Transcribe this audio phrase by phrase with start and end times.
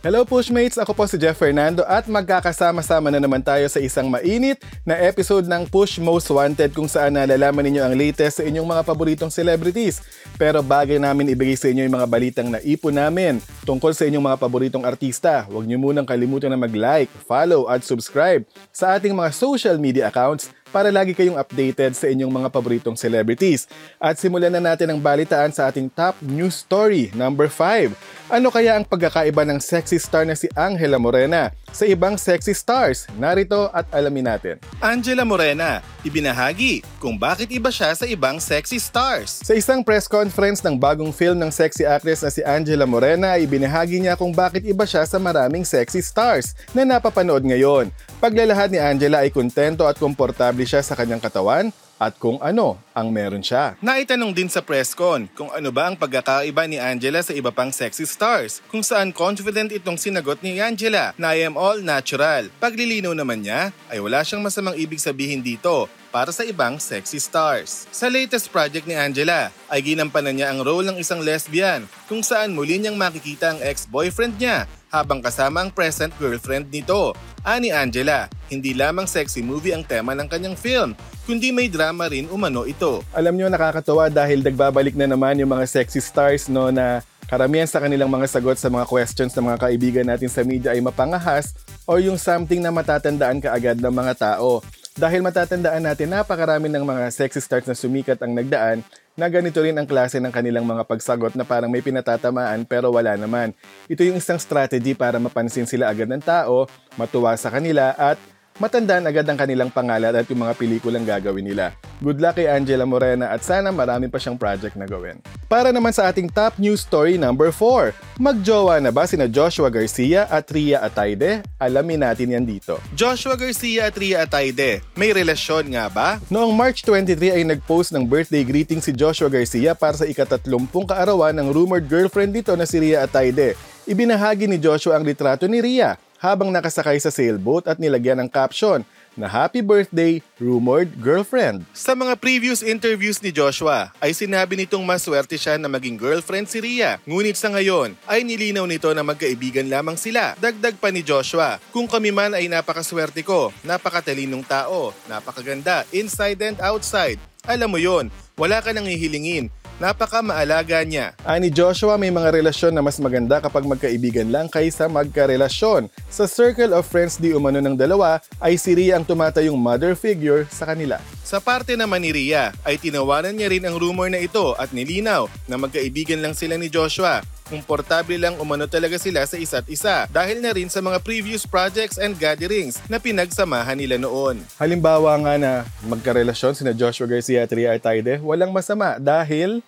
[0.00, 0.80] Hello Pushmates!
[0.80, 5.44] Ako po si Jeff Fernando at magkakasama-sama na naman tayo sa isang mainit na episode
[5.44, 10.00] ng Push Most Wanted kung saan nalalaman ninyo ang latest sa inyong mga paboritong celebrities.
[10.40, 14.40] Pero bagay namin ibigay sa inyo yung mga balitang naipon namin tungkol sa inyong mga
[14.40, 15.44] paboritong artista.
[15.44, 18.40] Huwag niyo munang kalimutan na mag-like, follow at subscribe
[18.72, 23.66] sa ating mga social media accounts para lagi kayong updated sa inyong mga paboritong celebrities.
[23.98, 27.92] At simulan na natin ang balitaan sa ating top news story, number 5.
[28.30, 33.06] Ano kaya ang pagkakaiba ng sexy star na si Angela Morena sa ibang sexy stars?
[33.18, 34.56] Narito at alamin natin.
[34.78, 39.42] Angela Morena, ibinahagi kung bakit iba siya sa ibang sexy stars.
[39.42, 44.00] Sa isang press conference ng bagong film ng sexy actress na si Angela Morena, ibinahagi
[44.00, 47.92] niya kung bakit iba siya sa maraming sexy stars na napapanood ngayon.
[48.18, 51.68] Paglalahad ni Angela ay kontento at komportable siya sa kanyang katawan
[52.00, 53.76] at kung ano ang meron siya.
[53.84, 57.68] Naitanong din sa press con kung ano ba ang pagkakaiba ni Angela sa iba pang
[57.68, 62.48] sexy stars, kung saan confident itong sinagot ni Angela na I am all natural.
[62.56, 67.86] Paglilinaw naman niya ay wala siyang masamang ibig sabihin dito para sa ibang sexy stars.
[67.94, 72.56] Sa latest project ni Angela ay ginampanan niya ang role ng isang lesbian kung saan
[72.56, 77.14] muli niyang makikita ang ex-boyfriend niya habang kasama ang present girlfriend nito.
[77.46, 80.98] Ani Angela, hindi lamang sexy movie ang tema ng kanyang film,
[81.30, 83.06] kundi may drama rin umano ito.
[83.14, 87.78] Alam niyo nakakatawa dahil nagbabalik na naman yung mga sexy stars no na karamihan sa
[87.78, 91.54] kanilang mga sagot sa mga questions ng mga kaibigan natin sa media ay mapangahas
[91.86, 94.58] o yung something na matatandaan kaagad ng mga tao.
[94.98, 98.82] Dahil matatandaan natin napakarami ng mga sexy stars na sumikat ang nagdaan
[99.14, 103.14] na ganito rin ang klase ng kanilang mga pagsagot na parang may pinatatamaan pero wala
[103.14, 103.54] naman.
[103.86, 106.66] Ito yung isang strategy para mapansin sila agad ng tao,
[106.98, 108.18] matuwa sa kanila at
[108.60, 111.72] matandaan agad ang kanilang pangalan at yung mga pelikulang gagawin nila.
[112.04, 115.16] Good luck kay Angela Morena at sana marami pa siyang project na gawin.
[115.48, 120.28] Para naman sa ating top news story number 4, magjowa na ba sina Joshua Garcia
[120.28, 121.40] at Ria Ataide?
[121.56, 122.76] Alamin natin yan dito.
[122.92, 126.20] Joshua Garcia at Ria Ataide, may relasyon nga ba?
[126.28, 131.32] Noong March 23 ay nagpost ng birthday greeting si Joshua Garcia para sa ikatatlumpung kaarawan
[131.32, 133.56] ng rumored girlfriend nito na si Ria Ataide.
[133.88, 138.84] Ibinahagi ni Joshua ang litrato ni Ria habang nakasakay sa sailboat at nilagyan ng caption
[139.18, 141.66] na Happy Birthday, Rumored Girlfriend.
[141.74, 146.62] Sa mga previous interviews ni Joshua, ay sinabi nitong maswerte siya na maging girlfriend si
[146.62, 147.02] Ria.
[147.08, 150.38] Ngunit sa ngayon, ay nilinaw nito na magkaibigan lamang sila.
[150.38, 156.62] Dagdag pa ni Joshua, kung kami man ay napakaswerte ko, napakatalinong tao, napakaganda, inside and
[156.62, 157.18] outside.
[157.48, 159.48] Alam mo yon, wala ka nang hihilingin
[159.80, 161.16] napaka maalaga niya.
[161.24, 165.88] Ani Joshua may mga relasyon na mas maganda kapag magkaibigan lang kaysa magkarelasyon.
[166.12, 170.44] Sa circle of friends di umano ng dalawa ay si Ria ang tumatayong mother figure
[170.52, 171.00] sa kanila.
[171.24, 175.32] Sa parte naman ni Ria ay tinawanan niya rin ang rumor na ito at nilinaw
[175.48, 180.38] na magkaibigan lang sila ni Joshua komportable lang umano talaga sila sa isa't isa dahil
[180.38, 184.38] na rin sa mga previous projects and gatherings na pinagsamahan nila noon.
[184.54, 185.52] Halimbawa nga na
[185.82, 189.66] magkarelasyon sina Joshua Garcia at Ria Artaide, walang masama dahil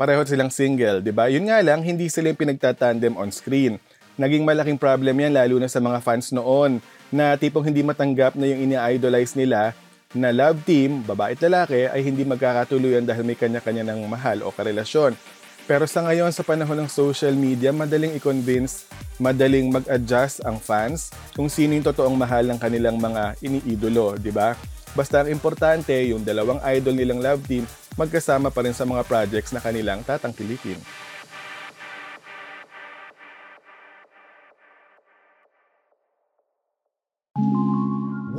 [0.00, 1.28] pareho silang single, di ba?
[1.28, 3.76] Yun nga lang, hindi sila yung pinagtatandem on screen.
[4.16, 6.80] Naging malaking problem yan lalo na sa mga fans noon
[7.12, 9.76] na tipong hindi matanggap na yung ini-idolize nila
[10.16, 14.48] na love team, babae at lalaki, ay hindi magkakatuluyan dahil may kanya-kanya ng mahal o
[14.48, 15.12] karelasyon.
[15.68, 18.88] Pero sa ngayon, sa panahon ng social media, madaling i-convince,
[19.20, 24.56] madaling mag-adjust ang fans kung sino yung totoong mahal ng kanilang mga iniidolo, di ba?
[24.96, 27.62] Basta ang importante, yung dalawang idol nilang love team,
[27.98, 30.78] magkasama pa rin sa mga projects na kanilang tatangkilikin.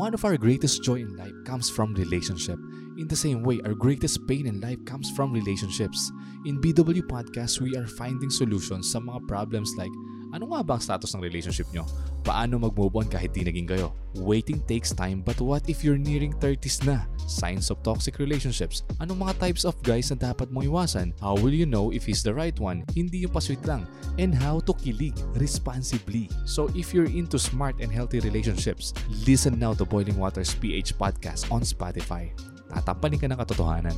[0.02, 2.58] One of our greatest joy in life comes from relationship.
[2.98, 6.12] In the same way, our greatest pain in life comes from relationships.
[6.44, 9.94] In BW Podcast, we are finding solutions sa mga problems like
[10.32, 11.84] ano nga ba ang status ng relationship nyo?
[12.24, 13.92] Paano mag-move on kahit di naging kayo?
[14.16, 17.04] Waiting takes time but what if you're nearing 30s na?
[17.28, 18.88] Signs of toxic relationships.
[19.04, 21.12] Anong mga types of guys na dapat mong iwasan?
[21.20, 22.88] How will you know if he's the right one?
[22.96, 23.84] Hindi yung pasweet lang.
[24.20, 26.32] And how to kilig responsibly.
[26.48, 28.96] So if you're into smart and healthy relationships,
[29.28, 32.32] listen now to Boiling Waters PH Podcast on Spotify.
[32.72, 33.96] Tatampanin ka ng katotohanan.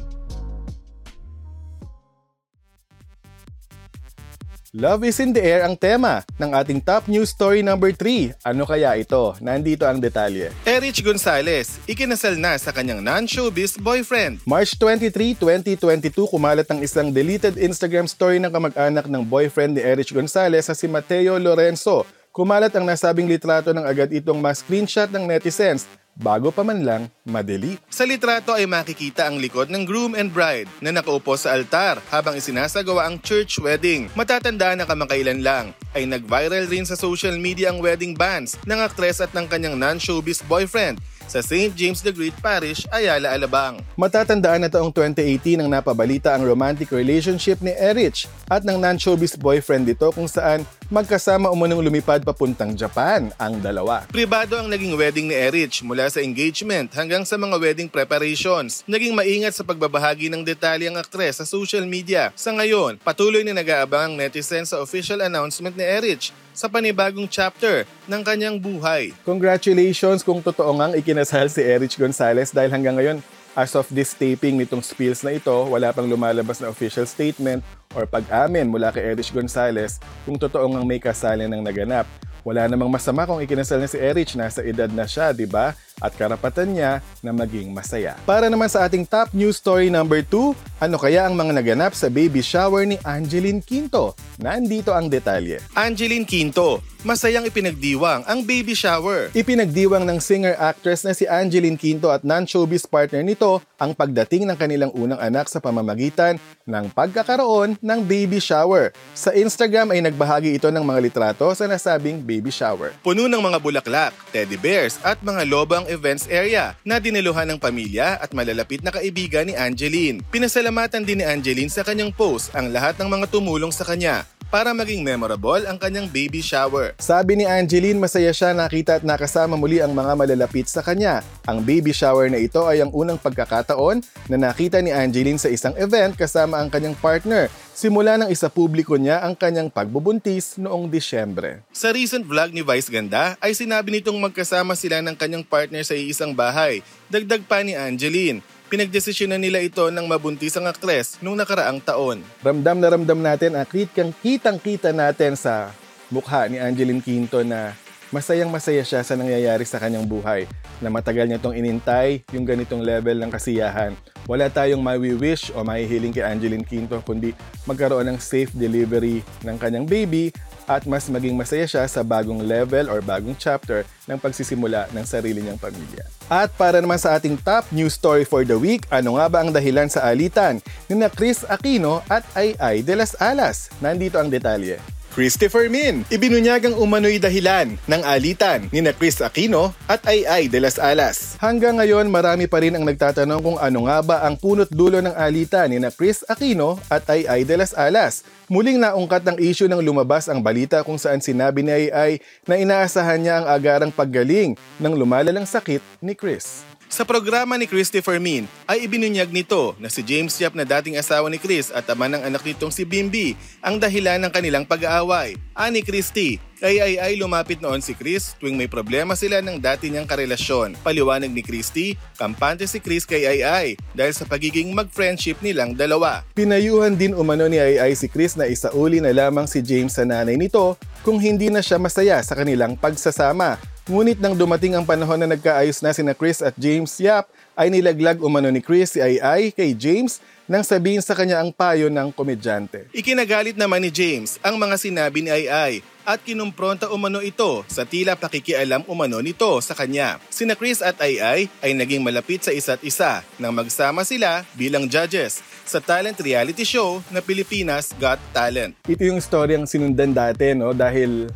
[4.74, 8.34] Love is in the air ang tema ng ating top news story number 3.
[8.42, 9.38] Ano kaya ito?
[9.38, 10.50] Nandito ang detalye.
[10.66, 14.42] Erich Gonzalez, ikinasal na sa kanyang non-showbiz boyfriend.
[14.50, 15.38] March 23,
[15.78, 20.74] 2022, kumalat ang isang deleted Instagram story ng kamag-anak ng boyfriend ni Erich Gonzalez sa
[20.74, 22.02] si Mateo Lorenzo.
[22.34, 25.86] Kumalat ang nasabing litrato ng agad itong ma-screenshot ng netizens
[26.18, 27.78] bago pa man lang madeli.
[27.90, 32.38] Sa litrato ay makikita ang likod ng groom and bride na nakaupo sa altar habang
[32.38, 34.10] isinasagawa ang church wedding.
[34.14, 39.22] Matatandaan na kamakailan lang ay nag-viral rin sa social media ang wedding bands ng aktres
[39.22, 41.76] at ng kanyang non-showbiz boyfriend sa St.
[41.76, 43.84] James the Great Parish, Ayala, Alabang.
[44.00, 49.90] Matatandaan na taong 2018 nang napabalita ang romantic relationship ni Erich at ng non-showbiz boyfriend
[49.90, 54.06] dito kung saan magkasama umunong lumipad papuntang Japan ang dalawa.
[54.14, 58.86] Pribado ang naging wedding ni Erich mula sa engagement hanggang sa mga wedding preparations.
[58.86, 62.30] Naging maingat sa pagbabahagi ng detalye ang aktres sa social media.
[62.38, 67.84] Sa ngayon, patuloy na nag-aabang ang netizens sa official announcement ni Erich sa panibagong chapter
[68.06, 69.12] ng kanyang buhay.
[69.26, 73.18] Congratulations kung totoo ngang ikinasal si Erich Gonzalez dahil hanggang ngayon,
[73.58, 78.06] as of this taping nitong spills na ito, wala pang lumalabas na official statement or
[78.06, 82.06] pag-amin mula kay Erich Gonzalez kung totoo ngang may kasalan ng naganap.
[82.44, 85.72] Wala namang masama kung ikinasal na si Erich, nasa edad na siya, di ba?
[86.02, 88.18] At karapatan niya na maging masaya.
[88.26, 92.10] Para naman sa ating top news story number 2, ano kaya ang mga naganap sa
[92.10, 94.18] baby shower ni Angeline Quinto?
[94.42, 95.62] Nandito ang detalye.
[95.78, 99.30] Angeline Quinto, masayang ipinagdiwang ang baby shower.
[99.32, 104.92] Ipinagdiwang ng singer-actress na si Angeline Quinto at non-showbiz partner nito ang pagdating ng kanilang
[104.96, 108.96] unang anak sa pamamagitan ng pagkakaroon ng baby shower.
[109.12, 112.96] Sa Instagram ay nagbahagi ito ng mga litrato sa nasabing baby shower.
[113.04, 118.20] Puno ng mga bulaklak, teddy bears at mga lobang events area na diniluhan ng pamilya
[118.20, 120.22] at malalapit na kaibigan ni Angeline.
[120.30, 124.70] Pinasalamatan din ni Angeline sa kanyang post ang lahat ng mga tumulong sa kanya para
[124.70, 126.94] maging memorable ang kanyang baby shower.
[127.02, 131.26] Sabi ni Angeline, masaya siya nakita at nakasama muli ang mga malalapit sa kanya.
[131.50, 135.74] Ang baby shower na ito ay ang unang pagkakataon na nakita ni Angeline sa isang
[135.82, 137.50] event kasama ang kanyang partner.
[137.74, 141.66] Simula ng isa publiko niya ang kanyang pagbubuntis noong Disyembre.
[141.74, 145.98] Sa recent vlog ni Vice Ganda ay sinabi nitong magkasama sila ng kanyang partner sa
[145.98, 146.86] iisang bahay.
[147.10, 152.26] Dagdag pa ni Angeline, pinagdesisyonan nila ito ng mabuntis ang aktres nung nakaraang taon.
[152.42, 155.70] Ramdam na ramdam natin at kitang kitang kita natin sa
[156.10, 157.78] mukha ni Angeline Quinto na
[158.10, 160.50] masayang masaya siya sa nangyayari sa kanyang buhay
[160.82, 163.94] na matagal niya itong inintay yung ganitong level ng kasiyahan.
[164.26, 167.38] Wala tayong mawi-wish o mahihiling kay Angeline Quinto kundi
[167.70, 170.34] magkaroon ng safe delivery ng kanyang baby
[170.68, 175.44] at mas maging masaya siya sa bagong level or bagong chapter ng pagsisimula ng sarili
[175.44, 176.06] niyang pamilya.
[176.32, 179.52] At para naman sa ating top news story for the week, ano nga ba ang
[179.52, 183.70] dahilan sa alitan ni na Chris Aquino at Ay Ay de las Alas?
[183.84, 184.80] Nandito ang detalye.
[185.14, 190.58] Christopher Min, ibinunyag ang umano'y dahilan ng alitan ni na Chris Aquino at Ay de
[190.58, 191.38] las Alas.
[191.38, 195.14] Hanggang ngayon, marami pa rin ang nagtatanong kung ano nga ba ang punot dulo ng
[195.14, 198.26] alitan ni na Chris Aquino at Ay de las Alas.
[198.50, 202.18] Muling naungkat ng issue ng lumabas ang balita kung saan sinabi ni Ay
[202.50, 206.66] na inaasahan niya ang agarang paggaling ng lumalalang sakit ni Chris.
[206.94, 211.26] Sa programa ni Christopher Min ay ibinunyag nito na si James Yap na dating asawa
[211.26, 213.34] ni Chris at ama ng anak nitong si Bimbi
[213.66, 215.34] ang dahilan ng kanilang pag-aaway.
[215.58, 219.90] Ani Christy, kay ay ay lumapit noon si Chris tuwing may problema sila ng dati
[219.90, 220.78] niyang karelasyon.
[220.86, 223.68] Paliwanag ni Christy, kampante si Chris kay ay ay
[223.98, 226.22] dahil sa pagiging mag-friendship nilang dalawa.
[226.38, 230.06] Pinayuhan din umano ni Ay Ay si Chris na isauli na lamang si James sa
[230.06, 233.73] nanay nito kung hindi na siya masaya sa kanilang pagsasama.
[233.84, 238.16] Ngunit nang dumating ang panahon na nagkaayos na sina Chris at James Yap, ay nilaglag
[238.24, 242.88] umano ni Chris si Ay kay James nang sabihin sa kanya ang payo ng komedyante.
[242.96, 248.16] Ikinagalit naman ni James ang mga sinabi ni Ay at kinumpronta umano ito sa tila
[248.16, 250.16] pakikialam umano nito sa kanya.
[250.32, 254.88] Sina Chris at Ay Ay ay naging malapit sa isa't isa nang magsama sila bilang
[254.88, 258.80] judges sa talent reality show na Pilipinas Got Talent.
[258.88, 261.28] Ito yung storyang sinundan dati no dahil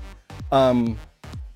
[0.47, 0.95] um,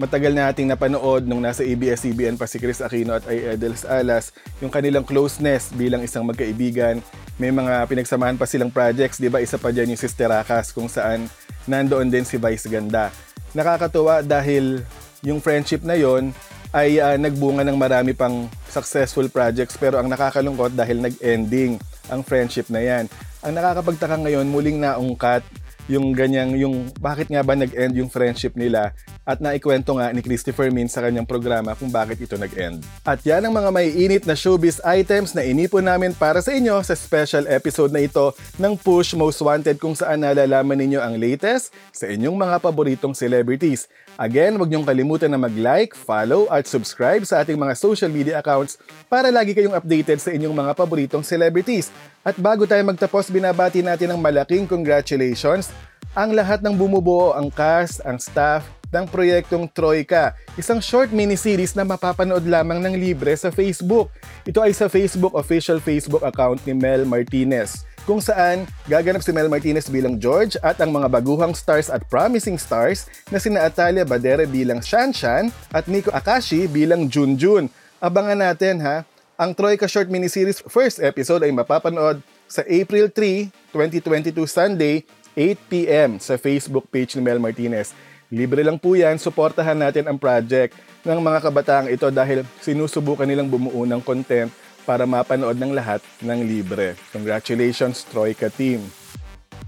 [0.01, 4.73] matagal nating napanood nung nasa ABS-CBN pa si Chris Aquino at ay Edels Alas, yung
[4.73, 7.05] kanilang closeness bilang isang magkaibigan.
[7.37, 9.37] May mga pinagsamahan pa silang projects, di ba?
[9.37, 11.29] Isa pa dyan yung Sister Akas kung saan
[11.69, 13.13] nandoon din si Vice Ganda.
[13.53, 14.81] Nakakatuwa dahil
[15.21, 16.33] yung friendship na yon
[16.73, 21.77] ay uh, nagbunga ng marami pang successful projects pero ang nakakalungkot dahil nag-ending
[22.09, 23.05] ang friendship na yan.
[23.45, 25.45] Ang nakakapagtaka ngayon, muling naungkat
[25.91, 28.95] yung ganyang, yung bakit nga ba nag-end yung friendship nila
[29.31, 32.83] at naikwento nga ni Christopher Min sa kanyang programa kung bakit ito nag-end.
[33.07, 36.91] At yan ang mga maiinit na showbiz items na inipon namin para sa inyo sa
[36.91, 42.11] special episode na ito ng Push Most Wanted kung saan nalalaman ninyo ang latest sa
[42.11, 43.87] inyong mga paboritong celebrities.
[44.19, 48.75] Again, huwag niyong kalimutan na mag-like, follow at subscribe sa ating mga social media accounts
[49.07, 51.87] para lagi kayong updated sa inyong mga paboritong celebrities.
[52.19, 55.71] At bago tayo magtapos, binabati natin ng malaking congratulations
[56.11, 61.87] ang lahat ng bumubuo, ang cast, ang staff, ng proyektong Troika, isang short miniseries na
[61.87, 64.11] mapapanood lamang ng libre sa Facebook.
[64.43, 69.49] Ito ay sa Facebook official Facebook account ni Mel Martinez kung saan gaganap si Mel
[69.49, 74.49] Martinez bilang George at ang mga baguhang stars at promising stars na sina Atalia Badere
[74.49, 77.69] bilang Shanshan at Nico Akashi bilang Junjun.
[78.01, 79.05] Abangan natin ha.
[79.41, 85.01] Ang Troika Short Miniseries first episode ay mapapanood sa April 3, 2022 Sunday,
[85.33, 87.95] 8pm sa Facebook page ni Mel Martinez.
[88.31, 93.51] Libre lang po yan, suportahan natin ang project ng mga kabataang ito dahil sinusubukan nilang
[93.51, 94.47] bumuo ng content
[94.87, 96.95] para mapanood ng lahat ng libre.
[97.11, 99.00] Congratulations, Troika Team!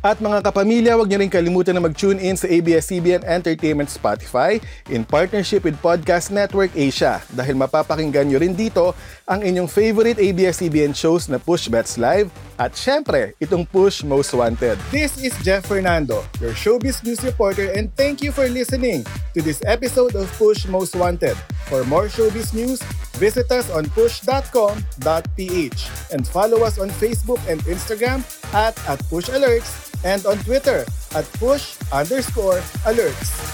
[0.04, 4.60] At mga kapamilya, huwag niyo rin kalimutan na mag-tune in sa ABS-CBN Entertainment Spotify
[4.92, 8.92] in partnership with Podcast Network Asia dahil mapapakinggan niyo rin dito
[9.24, 12.28] ang inyong favorite ABS-CBN shows na Push Bets Live
[12.60, 14.76] at syempre, itong Push Most Wanted.
[14.92, 19.64] This is Jeff Fernando, your showbiz news reporter and thank you for listening to this
[19.64, 21.40] episode of Push Most Wanted.
[21.72, 22.84] For more showbiz news,
[23.16, 28.20] visit us on push.com.ph and follow us on Facebook and Instagram
[28.52, 29.73] at, at Push Alerts
[30.04, 33.54] and on Twitter at push underscore alerts.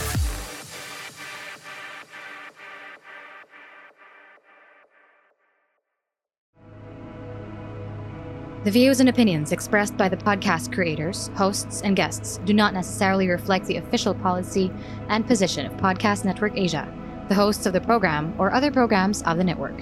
[8.65, 13.29] The views and opinions expressed by the podcast creators, hosts, and guests do not necessarily
[13.29, 14.69] reflect the official policy
[15.07, 16.85] and position of Podcast Network Asia,
[17.29, 19.81] the hosts of the program, or other programs of the network.